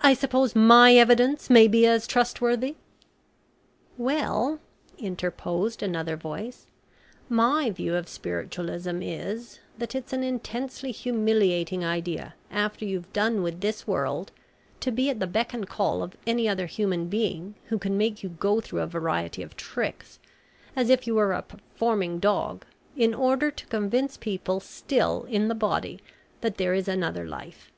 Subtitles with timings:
[0.00, 2.74] "I suppose my evidence may be as trustworthy."
[3.96, 4.58] "Well,"
[4.98, 6.66] interposed another voice,
[7.28, 13.60] "my view of spiritualism is, that it's an intensely humiliating idea after you've done with
[13.60, 14.32] this world
[14.80, 18.24] to be at the beck and call of any other human being who can make
[18.24, 20.18] you go through a variety of tricks,
[20.74, 22.64] as if you were a performing dog,
[22.96, 26.00] in order to convince people still in the body
[26.40, 27.70] that there is another life.